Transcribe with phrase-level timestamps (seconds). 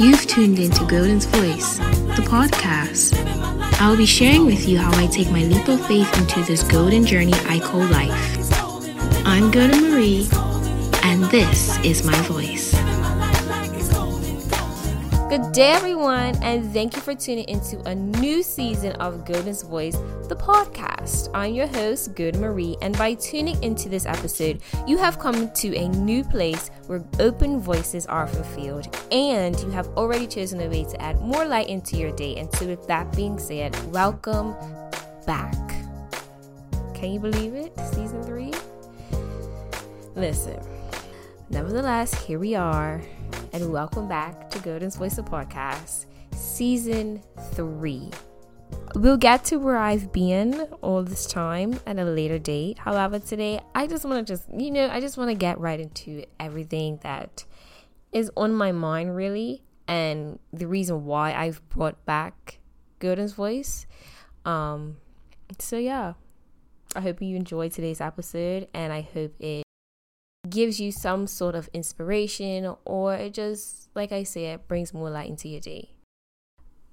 [0.00, 3.12] You've tuned into Golden's Voice, the podcast.
[3.82, 7.04] I'll be sharing with you how I take my leap of faith into this golden
[7.04, 8.16] journey I call life.
[9.26, 10.26] I'm Golden Marie,
[11.02, 12.79] and this is my voice.
[15.30, 19.96] Good day, everyone, and thank you for tuning into a new season of Golden's Voice,
[20.26, 21.28] the podcast.
[21.32, 25.76] I'm your host, Golden Marie, and by tuning into this episode, you have come to
[25.76, 30.82] a new place where open voices are fulfilled, and you have already chosen a way
[30.82, 32.34] to add more light into your day.
[32.34, 34.56] And so, with that being said, welcome
[35.28, 35.54] back.
[36.92, 37.72] Can you believe it?
[37.94, 38.52] Season three?
[40.16, 40.60] Listen,
[41.50, 43.00] nevertheless, here we are
[43.52, 47.20] and welcome back to Golden's Voice of Podcast, Season
[47.54, 48.10] 3.
[48.94, 52.78] We'll get to where I've been all this time at a later date.
[52.78, 55.80] However, today I just want to just, you know, I just want to get right
[55.80, 57.44] into everything that
[58.12, 62.60] is on my mind, really, and the reason why I've brought back
[63.00, 63.86] Golden's Voice.
[64.44, 64.98] Um,
[65.58, 66.12] so, yeah,
[66.94, 69.64] I hope you enjoyed today's episode, and I hope it
[70.48, 75.28] gives you some sort of inspiration or it just, like I said, brings more light
[75.28, 75.90] into your day.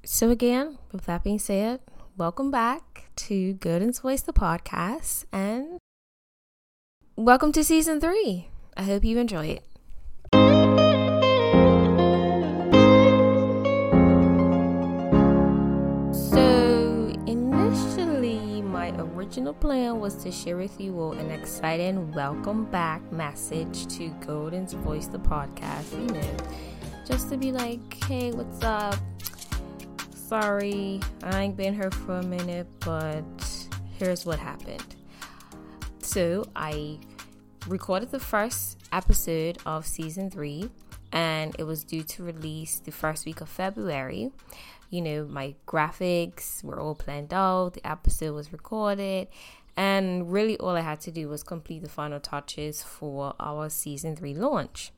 [0.03, 1.81] So, again, with that being said,
[2.17, 5.79] welcome back to Golden's Voice, the podcast, and
[7.15, 8.49] welcome to season three.
[8.75, 9.63] I hope you enjoy it.
[19.15, 24.73] Original plan was to share with you all an exciting welcome back message to Golden's
[24.73, 25.91] Voice, the podcast.
[25.91, 26.37] You know,
[27.05, 28.95] just to be like, hey, what's up?
[30.13, 33.23] Sorry, I ain't been here for a minute, but
[33.97, 34.95] here's what happened.
[36.01, 36.99] So, I
[37.67, 40.69] recorded the first episode of season three,
[41.11, 44.31] and it was due to release the first week of February
[44.89, 49.27] you know, my graphics were all planned out, the episode was recorded,
[49.75, 54.15] and really all I had to do was complete the final touches for our season
[54.15, 54.91] three launch.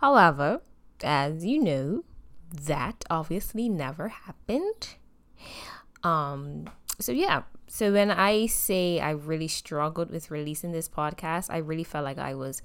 [0.00, 0.62] However,
[1.02, 2.04] as you know,
[2.52, 4.96] that obviously never happened.
[6.02, 6.64] Um,
[6.98, 7.42] so yeah,
[7.72, 12.18] so when I say I really struggled with releasing this podcast, I really felt like
[12.18, 12.60] I was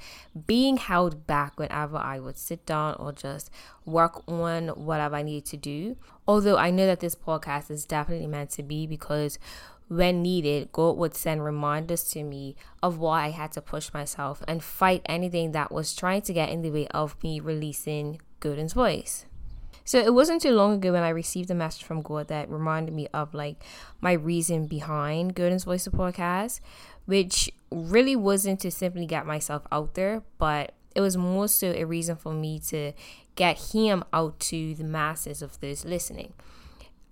[0.47, 3.49] being held back whenever I would sit down or just
[3.85, 5.95] work on whatever I needed to do.
[6.27, 9.39] Although I know that this podcast is definitely meant to be because
[9.87, 14.43] when needed, God would send reminders to me of why I had to push myself
[14.45, 18.73] and fight anything that was trying to get in the way of me releasing Golden's
[18.73, 19.25] voice.
[19.87, 22.93] So it wasn't too long ago when I received a message from God that reminded
[22.93, 23.63] me of like
[24.01, 26.59] my reason behind Golden's Voice of Podcast,
[27.05, 31.85] which really wasn't to simply get myself out there, but it was more so a
[31.85, 32.91] reason for me to
[33.35, 36.33] get him out to the masses of those listening.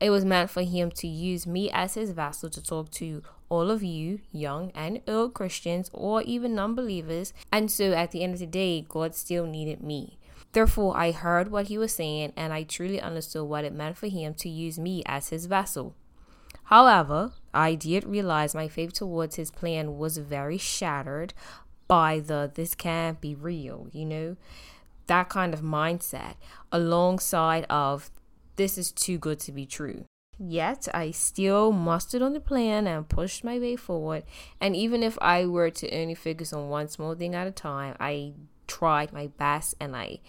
[0.02, 3.72] It was meant for him to use me as his vessel to talk to all
[3.72, 7.32] of you, young and old Christians, or even non believers.
[7.54, 10.18] And so at the end of the day, God still needed me.
[10.56, 14.08] Therefore, I heard what he was saying and I truly understood what it meant for
[14.08, 15.96] him to use me as his vessel.
[16.64, 21.34] However, I did realize my faith towards his plan was very shattered
[21.90, 24.38] by the this can't be real, you know,
[25.08, 26.36] that kind of mindset
[26.72, 28.10] alongside of
[28.56, 30.06] this is too good to be true.
[30.40, 34.24] Yet I still mustered on the plan and pushed my way forward.
[34.62, 37.98] And even if I were to only focus on one small thing at a time,
[38.00, 38.36] I
[38.76, 40.20] tried my best and I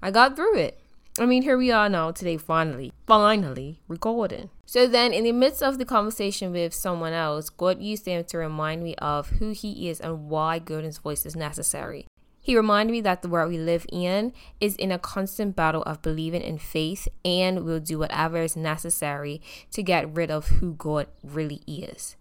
[0.00, 0.78] I got through it.
[1.18, 4.48] I mean, here we are now today, finally, finally recording.
[4.64, 8.38] So then, in the midst of the conversation with someone else, God used them to
[8.38, 12.06] remind me of who He is and why Golden's voice is necessary.
[12.40, 16.02] He reminded me that the world we live in is in a constant battle of
[16.02, 19.40] believing in faith and will do whatever is necessary
[19.72, 22.16] to get rid of who God really is.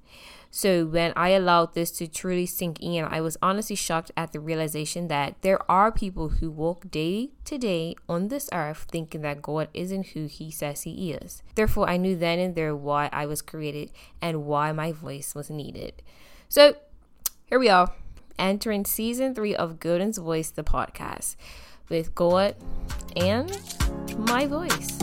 [0.54, 4.42] So when I allowed this to truly sink in, I was honestly shocked at the
[4.42, 9.42] realization that there are people who walk day to day on this earth thinking that
[9.42, 11.42] God isn't who he says he is.
[11.56, 13.92] Therefore, I knew then and there why I was created
[14.22, 16.02] and why my voice was needed.
[16.50, 16.76] So
[17.46, 17.94] here we are,
[18.38, 21.38] entering season three of Golden's Voice, the podcast,
[21.88, 22.56] with God
[23.16, 23.58] and
[24.18, 25.00] my voice.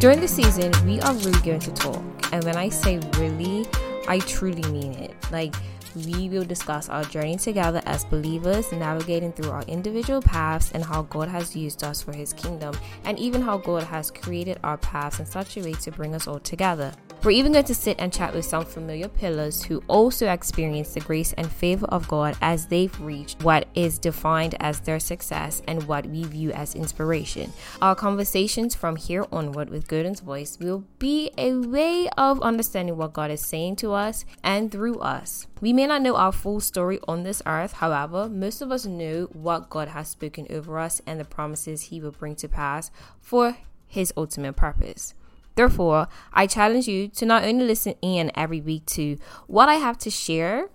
[0.00, 2.02] During the season, we are really going to talk.
[2.32, 3.66] And when I say really,
[4.06, 5.14] I truly mean it.
[5.30, 5.54] Like,
[5.94, 11.02] we will discuss our journey together as believers, navigating through our individual paths and how
[11.02, 12.74] God has used us for His kingdom,
[13.04, 16.26] and even how God has created our paths in such a way to bring us
[16.26, 16.92] all together.
[17.24, 21.00] We're even going to sit and chat with some familiar pillars who also experience the
[21.00, 25.84] grace and favor of God as they've reached what is defined as their success and
[25.84, 27.50] what we view as inspiration.
[27.80, 33.14] Our conversations from here onward with Golden's voice will be a way of understanding what
[33.14, 35.46] God is saying to us and through us.
[35.62, 39.30] We may not know our full story on this earth, however, most of us know
[39.32, 43.56] what God has spoken over us and the promises He will bring to pass for
[43.86, 45.14] His ultimate purpose.
[45.54, 49.16] Therefore, I challenge you to not only listen in every week to
[49.46, 50.68] what I have to share,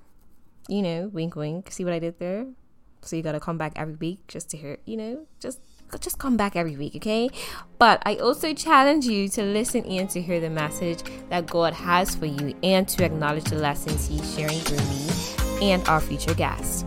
[0.67, 2.47] you know, wink, wink, see what I did there?
[3.01, 5.59] So you gotta come back every week just to hear, you know, just
[5.99, 7.29] just come back every week, okay?
[7.79, 10.99] But I also challenge you to listen in to hear the message
[11.29, 14.77] that God has for you and to acknowledge the lessons He's sharing through
[15.57, 16.85] me and our future guests.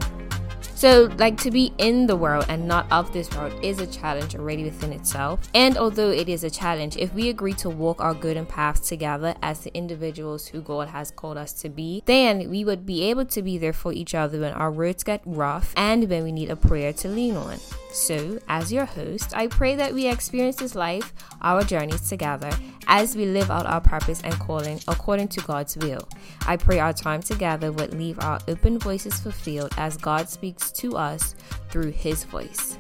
[0.82, 4.34] So, like to be in the world and not of this world is a challenge
[4.34, 5.38] already within itself.
[5.54, 8.88] And although it is a challenge, if we agree to walk our good and paths
[8.88, 13.04] together as the individuals who God has called us to be, then we would be
[13.04, 16.32] able to be there for each other when our roads get rough and when we
[16.32, 17.60] need a prayer to lean on.
[17.92, 21.12] So, as your host, I pray that we experience this life,
[21.42, 22.50] our journeys together,
[22.86, 26.08] as we live out our purpose and calling according to God's will.
[26.46, 30.96] I pray our time together would leave our open voices fulfilled as God speaks to
[30.96, 31.34] us
[31.68, 32.78] through His voice.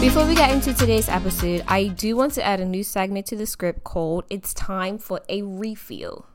[0.00, 3.36] Before we get into today's episode, I do want to add a new segment to
[3.36, 6.26] the script called It's Time for a Refill.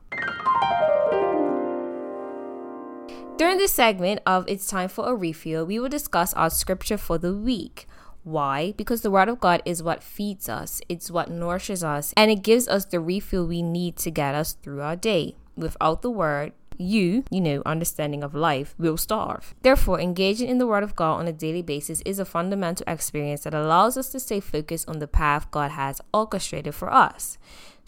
[3.36, 7.18] During this segment of It's Time for a Refill, we will discuss our scripture for
[7.18, 7.86] the week.
[8.24, 8.72] Why?
[8.78, 12.42] Because the Word of God is what feeds us, it's what nourishes us, and it
[12.42, 15.36] gives us the refill we need to get us through our day.
[15.54, 19.54] Without the Word, you, you know, understanding of life, will starve.
[19.60, 23.42] Therefore, engaging in the Word of God on a daily basis is a fundamental experience
[23.42, 27.36] that allows us to stay focused on the path God has orchestrated for us.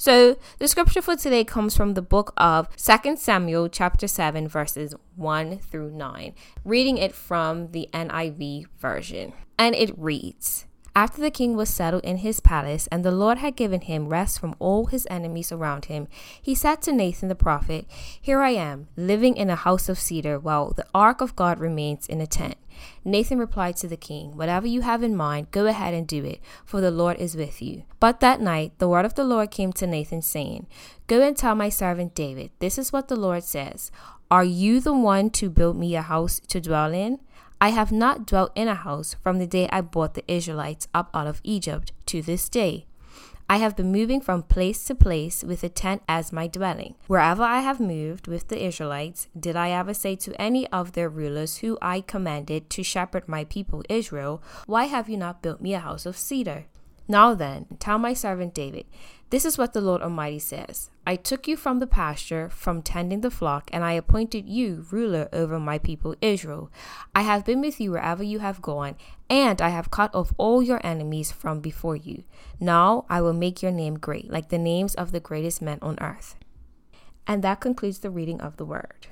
[0.00, 4.94] So, the scripture for today comes from the book of 2 Samuel, chapter 7, verses
[5.16, 6.34] 1 through 9,
[6.64, 9.32] reading it from the NIV version.
[9.58, 10.66] And it reads
[10.98, 14.40] after the king was settled in his palace, and the Lord had given him rest
[14.40, 16.08] from all his enemies around him,
[16.42, 17.86] he said to Nathan the prophet,
[18.20, 22.08] Here I am, living in a house of cedar, while the ark of God remains
[22.08, 22.56] in a tent.
[23.04, 26.40] Nathan replied to the king, Whatever you have in mind, go ahead and do it,
[26.64, 27.84] for the Lord is with you.
[28.00, 30.66] But that night the word of the Lord came to Nathan, saying,
[31.06, 33.90] Go and tell my servant David, This is what the Lord says
[34.30, 37.20] Are you the one to build me a house to dwell in?
[37.60, 41.10] I have not dwelt in a house from the day I brought the Israelites up
[41.12, 42.87] out of Egypt to this day.
[43.50, 46.96] I have been moving from place to place with a tent as my dwelling.
[47.06, 51.08] Wherever I have moved with the Israelites, did I ever say to any of their
[51.08, 55.72] rulers who I commanded to shepherd my people Israel, Why have you not built me
[55.72, 56.66] a house of cedar?
[57.10, 58.84] Now then, tell my servant David,
[59.30, 63.22] this is what the Lord Almighty says I took you from the pasture, from tending
[63.22, 66.70] the flock, and I appointed you ruler over my people Israel.
[67.14, 68.96] I have been with you wherever you have gone,
[69.30, 72.24] and I have cut off all your enemies from before you.
[72.60, 75.98] Now I will make your name great, like the names of the greatest men on
[76.00, 76.36] earth.
[77.26, 79.08] And that concludes the reading of the word.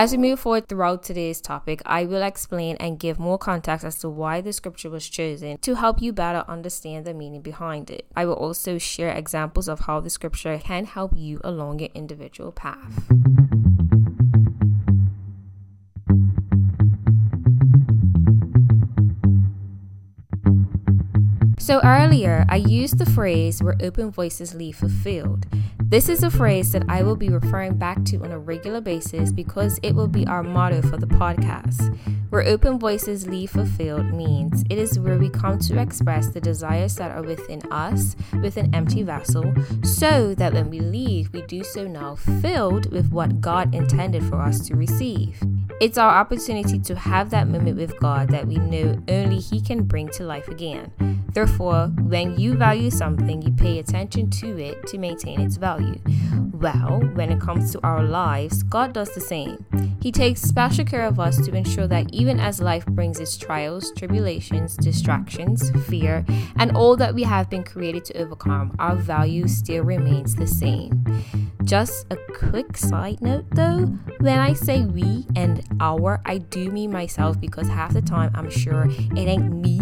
[0.00, 3.98] As we move forward throughout today's topic, I will explain and give more context as
[3.98, 8.06] to why the scripture was chosen to help you better understand the meaning behind it.
[8.16, 12.50] I will also share examples of how the scripture can help you along your individual
[12.50, 13.10] path.
[21.70, 25.46] So earlier, I used the phrase where open voices leave fulfilled.
[25.78, 29.30] This is a phrase that I will be referring back to on a regular basis
[29.30, 31.96] because it will be our motto for the podcast.
[32.30, 36.96] Where open voices leave fulfilled means it is where we come to express the desires
[36.96, 41.62] that are within us with an empty vessel, so that when we leave, we do
[41.62, 45.40] so now filled with what God intended for us to receive.
[45.80, 49.84] It's our opportunity to have that moment with God that we know only He can
[49.84, 51.19] bring to life again.
[51.32, 56.00] Therefore, when you value something, you pay attention to it to maintain its value.
[56.52, 59.64] Well, when it comes to our lives, God does the same.
[60.02, 63.92] He takes special care of us to ensure that even as life brings its trials,
[63.92, 66.24] tribulations, distractions, fear,
[66.56, 71.04] and all that we have been created to overcome, our value still remains the same.
[71.64, 73.86] Just a quick side note though,
[74.18, 78.50] when I say we and our, I do mean myself because half the time I'm
[78.50, 79.78] sure it ain't me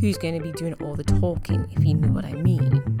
[0.00, 2.91] who's going to be doing all the talking, if you know what I mean?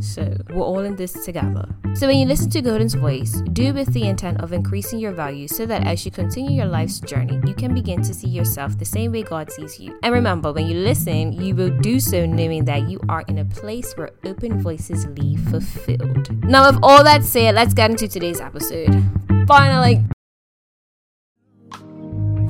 [0.00, 1.68] So, we're all in this together.
[1.94, 5.48] So when you listen to Golden's voice, do with the intent of increasing your value
[5.48, 8.84] so that as you continue your life's journey, you can begin to see yourself the
[8.84, 9.98] same way God sees you.
[10.02, 13.44] And remember, when you listen, you will do so knowing that you are in a
[13.44, 16.44] place where open voices leave fulfilled.
[16.44, 19.02] Now, with all that said, let's get into today's episode.
[19.46, 20.04] Finally,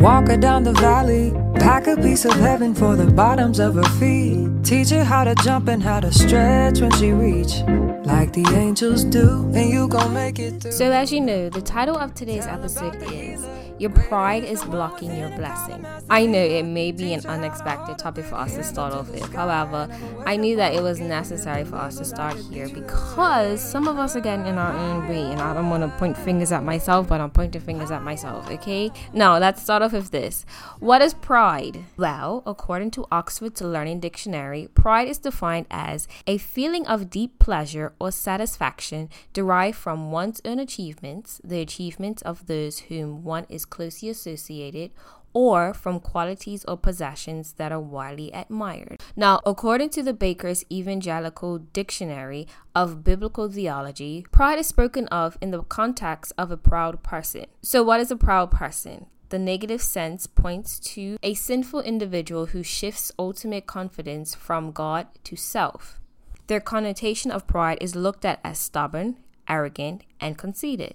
[0.00, 3.90] Walk her down the valley, pack a piece of heaven for the bottoms of her
[3.98, 4.48] feet.
[4.64, 7.60] Teach her how to jump and how to stretch when she reach,
[8.06, 10.72] like the angels do, and you gon' make it through.
[10.72, 13.44] So, as you know, the title of today's episode is
[13.80, 15.86] your pride is blocking your blessing.
[16.10, 19.32] I know it may be an unexpected topic for us to start off with.
[19.32, 19.88] However,
[20.26, 24.14] I knew that it was necessary for us to start here because some of us
[24.14, 27.08] are getting in our own way, and I don't want to point fingers at myself,
[27.08, 28.90] but I'm pointing fingers at myself, okay?
[29.14, 30.44] Now, let's start off with this.
[30.78, 31.86] What is pride?
[31.96, 37.94] Well, according to Oxford's Learning Dictionary, pride is defined as a feeling of deep pleasure
[37.98, 44.08] or satisfaction derived from one's own achievements, the achievements of those whom one is closely
[44.08, 44.90] associated
[45.32, 49.00] or from qualities or possessions that are widely admired.
[49.14, 55.50] Now, according to the Baker's Evangelical Dictionary of Biblical Theology, pride is spoken of in
[55.50, 57.46] the context of a proud person.
[57.62, 59.06] So, what is a proud person?
[59.28, 65.36] The negative sense points to a sinful individual who shifts ultimate confidence from God to
[65.36, 66.00] self.
[66.48, 70.94] Their connotation of pride is looked at as stubborn, arrogant, and conceited.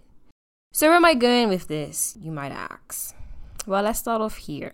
[0.75, 3.15] So, where am I going with this, you might ask?
[3.65, 4.73] Well, let's start off here.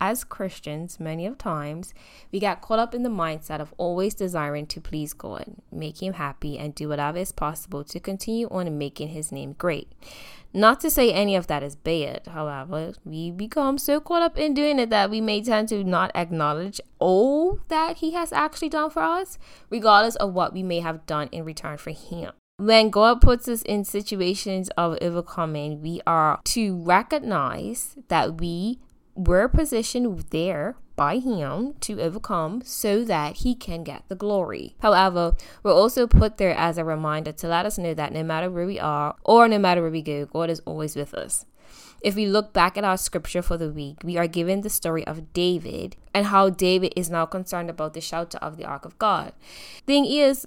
[0.00, 1.92] As Christians, many of times,
[2.30, 6.12] we get caught up in the mindset of always desiring to please God, make Him
[6.12, 9.90] happy, and do whatever is possible to continue on making His name great.
[10.52, 14.54] Not to say any of that is bad, however, we become so caught up in
[14.54, 18.90] doing it that we may tend to not acknowledge all that He has actually done
[18.90, 22.30] for us, regardless of what we may have done in return for Him.
[22.62, 28.78] When God puts us in situations of overcoming, we are to recognize that we
[29.16, 34.76] were positioned there by Him to overcome so that He can get the glory.
[34.78, 35.32] However,
[35.64, 38.64] we're also put there as a reminder to let us know that no matter where
[38.64, 41.44] we are or no matter where we go, God is always with us.
[42.00, 45.04] If we look back at our scripture for the week, we are given the story
[45.04, 48.96] of David and how David is now concerned about the shelter of the ark of
[49.00, 49.32] God.
[49.84, 50.46] Thing is,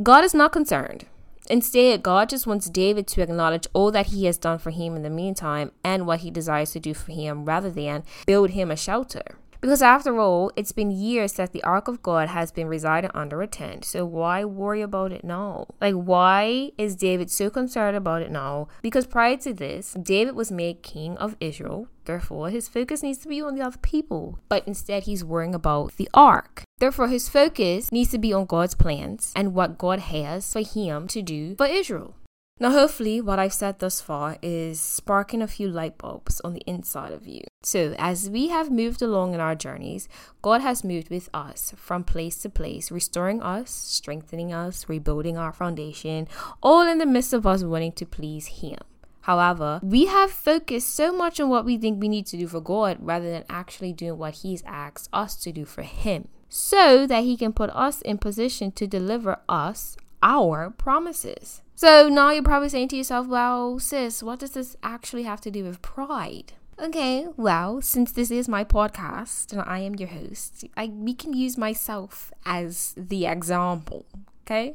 [0.00, 1.06] God is not concerned.
[1.50, 5.02] Instead, God just wants David to acknowledge all that he has done for him in
[5.02, 8.76] the meantime and what he desires to do for him rather than build him a
[8.76, 9.38] shelter.
[9.60, 13.42] Because after all, it's been years that the Ark of God has been residing under
[13.42, 13.84] a tent.
[13.84, 15.66] So why worry about it now?
[15.80, 18.68] Like, why is David so concerned about it now?
[18.82, 21.88] Because prior to this, David was made king of Israel.
[22.04, 24.38] Therefore, his focus needs to be on the other people.
[24.48, 26.62] But instead, he's worrying about the ark.
[26.78, 31.08] Therefore, his focus needs to be on God's plans and what God has for him
[31.08, 32.14] to do for Israel.
[32.60, 36.62] Now, hopefully, what I've said thus far is sparking a few light bulbs on the
[36.66, 37.42] inside of you.
[37.62, 40.08] So, as we have moved along in our journeys,
[40.42, 45.52] God has moved with us from place to place, restoring us, strengthening us, rebuilding our
[45.52, 46.26] foundation,
[46.60, 48.78] all in the midst of us wanting to please Him.
[49.20, 52.60] However, we have focused so much on what we think we need to do for
[52.60, 57.22] God rather than actually doing what He's asked us to do for Him, so that
[57.22, 61.62] He can put us in position to deliver us our promises.
[61.78, 65.48] So now you're probably saying to yourself, well, sis, what does this actually have to
[65.48, 66.54] do with pride?
[66.76, 71.34] Okay, well, since this is my podcast and I am your host, I we can
[71.34, 74.06] use myself as the example.
[74.44, 74.74] Okay,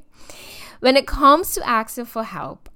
[0.80, 2.70] when it comes to asking for help,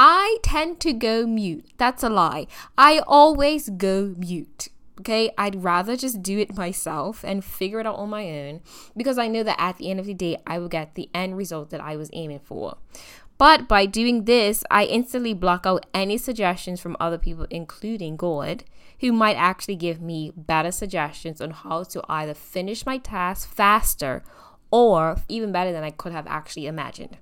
[0.00, 1.66] I tend to go mute.
[1.76, 2.48] That's a lie.
[2.76, 4.66] I always go mute.
[4.98, 8.62] Okay, I'd rather just do it myself and figure it out on my own
[8.96, 11.36] because I know that at the end of the day, I will get the end
[11.36, 12.78] result that I was aiming for.
[13.38, 18.64] But by doing this, I instantly block out any suggestions from other people, including God,
[19.00, 24.24] who might actually give me better suggestions on how to either finish my task faster
[24.72, 27.16] or even better than I could have actually imagined.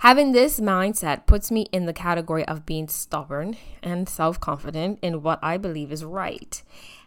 [0.00, 5.22] Having this mindset puts me in the category of being stubborn and self confident in
[5.22, 6.62] what I believe is right.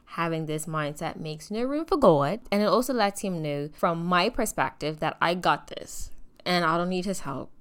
[0.05, 4.03] Having this mindset makes no room for God, and it also lets him know from
[4.03, 6.09] my perspective that I got this
[6.45, 7.54] and I don't need his help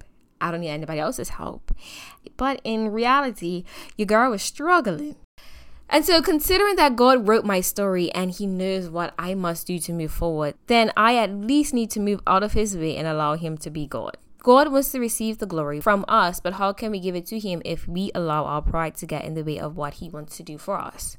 [0.45, 1.73] I don't need anybody else's help.
[2.37, 3.65] But in reality,
[3.97, 5.17] your girl was struggling.
[5.89, 9.79] And so, considering that God wrote my story and He knows what I must do
[9.79, 13.07] to move forward, then I at least need to move out of His way and
[13.07, 14.17] allow Him to be God.
[14.39, 17.39] God wants to receive the glory from us, but how can we give it to
[17.39, 20.37] Him if we allow our pride to get in the way of what He wants
[20.37, 21.17] to do for us?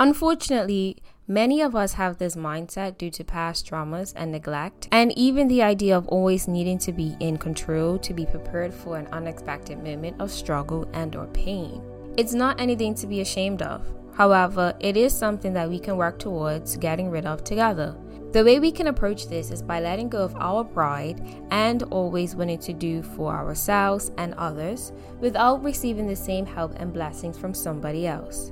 [0.00, 0.96] Unfortunately,
[1.30, 5.62] Many of us have this mindset due to past traumas and neglect, and even the
[5.62, 10.20] idea of always needing to be in control to be prepared for an unexpected moment
[10.20, 11.80] of struggle and or pain.
[12.16, 13.86] It's not anything to be ashamed of.
[14.12, 17.96] However, it is something that we can work towards getting rid of together.
[18.32, 22.34] The way we can approach this is by letting go of our pride and always
[22.34, 24.90] wanting to do for ourselves and others
[25.20, 28.50] without receiving the same help and blessings from somebody else.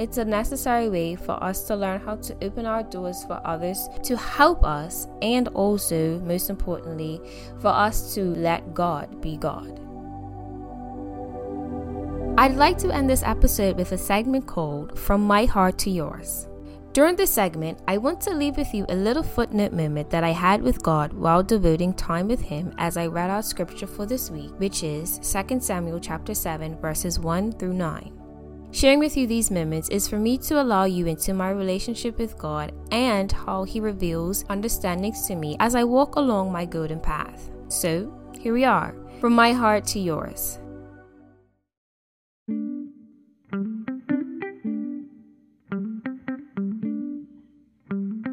[0.00, 3.86] It's a necessary way for us to learn how to open our doors for others
[4.04, 7.20] to help us, and also, most importantly,
[7.58, 9.78] for us to let God be God.
[12.38, 16.48] I'd like to end this episode with a segment called From My Heart to Yours.
[16.94, 20.30] During this segment, I want to leave with you a little footnote moment that I
[20.30, 24.30] had with God while devoting time with Him as I read our scripture for this
[24.30, 28.19] week, which is 2 Samuel chapter 7 verses 1 through 9.
[28.72, 32.38] Sharing with you these moments is for me to allow you into my relationship with
[32.38, 37.50] God and how He reveals understandings to me as I walk along my golden path.
[37.66, 40.60] So, here we are, from my heart to yours.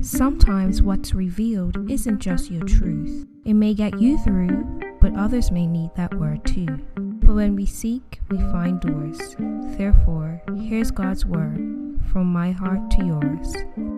[0.02, 3.26] Sometimes what's revealed isn't just your truth.
[3.44, 6.68] It may get you through, but others may need that word too.
[7.28, 9.36] For when we seek, we find doors.
[9.78, 13.97] Therefore, here's God's word from my heart to yours.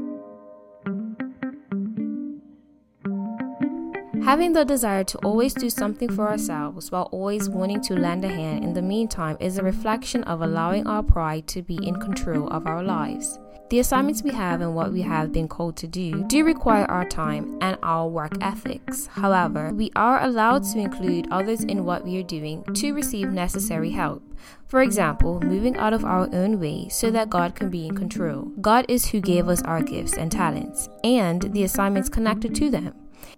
[4.29, 8.27] Having the desire to always do something for ourselves while always wanting to lend a
[8.27, 12.47] hand in the meantime is a reflection of allowing our pride to be in control
[12.49, 13.39] of our lives.
[13.71, 17.05] The assignments we have and what we have been called to do do require our
[17.05, 19.07] time and our work ethics.
[19.07, 23.89] However, we are allowed to include others in what we are doing to receive necessary
[23.89, 24.21] help.
[24.67, 28.51] For example, moving out of our own way so that God can be in control.
[28.61, 32.93] God is who gave us our gifts and talents and the assignments connected to them.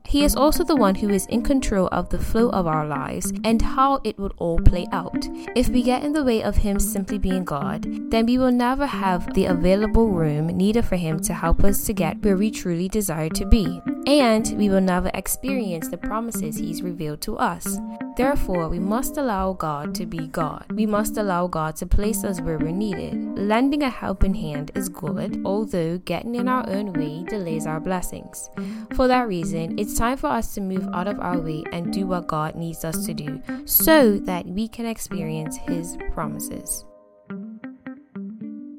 [0.05, 3.31] He is also the one who is in control of the flow of our lives
[3.43, 5.27] and how it would all play out.
[5.55, 8.85] If we get in the way of Him simply being God, then we will never
[8.85, 12.89] have the available room needed for Him to help us to get where we truly
[12.89, 13.81] desire to be.
[14.05, 17.77] And we will never experience the promises He's revealed to us.
[18.17, 20.65] Therefore, we must allow God to be God.
[20.73, 23.37] We must allow God to place us where we're needed.
[23.37, 28.49] Lending a helping hand is good, although getting in our own way delays our blessings.
[28.95, 32.07] For that reason, it's time for us to move out of our way and do
[32.07, 36.85] what God needs us to do so that we can experience His promises.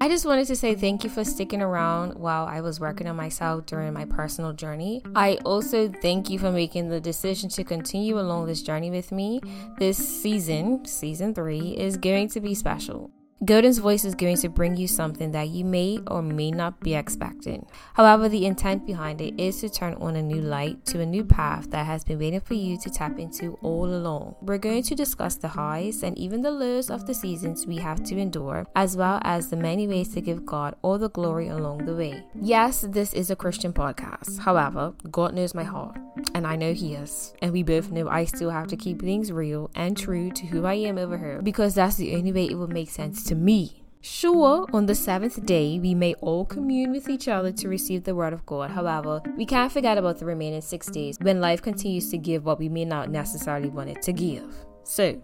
[0.02, 3.14] I just wanted to say thank you for sticking around while I was working on
[3.14, 5.00] myself during my personal journey.
[5.14, 9.40] I also thank you for making the decision to continue along this journey with me.
[9.78, 13.12] This season, season three, is going to be special.
[13.44, 16.94] Golden's voice is going to bring you something that you may or may not be
[16.94, 17.66] expecting.
[17.94, 21.24] However, the intent behind it is to turn on a new light to a new
[21.24, 24.36] path that has been waiting for you to tap into all along.
[24.42, 28.04] We're going to discuss the highs and even the lows of the seasons we have
[28.04, 31.84] to endure, as well as the many ways to give God all the glory along
[31.84, 32.22] the way.
[32.40, 34.38] Yes, this is a Christian podcast.
[34.38, 35.98] However, God knows my heart,
[36.36, 37.34] and I know He is.
[37.42, 40.64] And we both know I still have to keep things real and true to who
[40.64, 43.38] I am over here because that's the only way it will make sense to to
[43.38, 43.82] me.
[44.02, 48.14] Sure, on the seventh day, we may all commune with each other to receive the
[48.14, 48.70] word of God.
[48.70, 52.58] However, we can't forget about the remaining six days when life continues to give what
[52.58, 54.44] we may not necessarily want it to give.
[54.84, 55.18] So,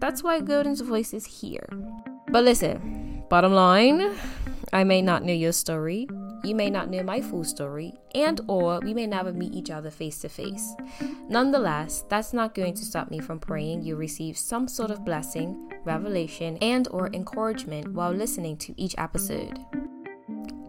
[0.00, 1.68] that's why Golden's voice is here.
[2.30, 4.16] But listen, bottom line,
[4.72, 6.08] I may not know your story,
[6.44, 9.90] you may not know my full story, and or we may never meet each other
[9.90, 10.74] face to face.
[11.28, 15.70] Nonetheless, that's not going to stop me from praying you receive some sort of blessing,
[15.84, 19.58] revelation, and or encouragement while listening to each episode.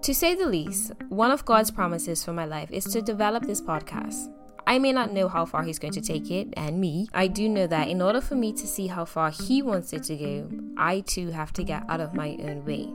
[0.04, 3.62] To say the least, one of God's promises for my life is to develop this
[3.62, 4.32] podcast.
[4.66, 7.08] I may not know how far he's going to take it, and me.
[7.14, 10.04] I do know that in order for me to see how far he wants it
[10.04, 12.90] to go, I too have to get out of my own way.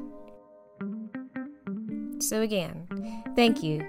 [2.21, 2.87] So, again,
[3.37, 3.87] thank you.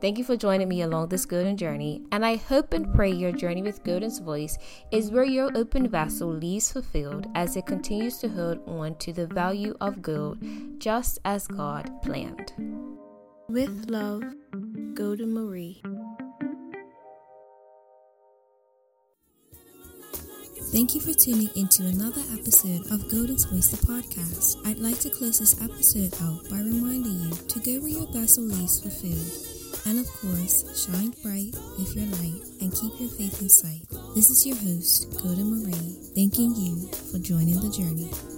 [0.00, 3.32] Thank you for joining me along this golden journey, and I hope and pray your
[3.32, 4.58] journey with Golden's voice
[4.90, 9.26] is where your open vessel leaves fulfilled as it continues to hold on to the
[9.26, 10.38] value of gold
[10.78, 12.52] just as God planned.
[13.48, 14.22] With love,
[14.94, 15.82] Golden Marie.
[20.72, 24.66] Thank you for tuning into another episode of Golden's Voice the podcast.
[24.66, 28.44] I'd like to close this episode out by reminding you to go where your vessel
[28.44, 29.86] leaves fulfilled.
[29.86, 33.86] And of course, shine bright with your light and keep your faith in sight.
[34.14, 38.35] This is your host, Golden Marie, thanking you for joining the journey.